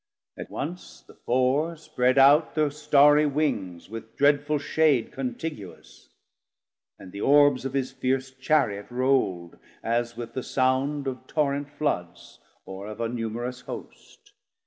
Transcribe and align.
At 0.35 0.49
once 0.49 1.01
the 1.01 1.13
Four 1.13 1.75
spred 1.75 2.17
out 2.17 2.55
thir 2.55 2.71
Starrie 2.71 3.31
wings 3.31 3.87
With 3.87 4.15
dreadful 4.17 4.57
shade 4.57 5.11
contiguous, 5.11 6.09
and 6.97 7.11
the 7.11 7.21
Orbes 7.21 7.65
Of 7.65 7.73
his 7.73 7.91
fierce 7.91 8.31
Chariot 8.31 8.89
rowld, 8.89 9.59
as 9.83 10.17
with 10.17 10.33
the 10.33 10.41
sound 10.41 11.05
Of 11.05 11.27
torrent 11.27 11.69
Floods, 11.69 12.39
or 12.65 12.87
of 12.87 12.99
a 12.99 13.07
numerous 13.07 13.61
Host. 13.61 14.33